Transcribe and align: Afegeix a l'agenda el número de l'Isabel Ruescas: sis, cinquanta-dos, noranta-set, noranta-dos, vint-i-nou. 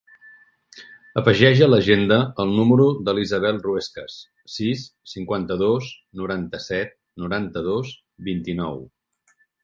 Afegeix 1.21 1.59
a 1.63 1.65
l'agenda 1.71 2.15
el 2.43 2.53
número 2.59 2.87
de 3.09 3.13
l'Isabel 3.17 3.59
Ruescas: 3.65 4.15
sis, 4.53 4.81
cinquanta-dos, 5.11 5.89
noranta-set, 6.21 6.95
noranta-dos, 7.25 7.93
vint-i-nou. 8.31 8.81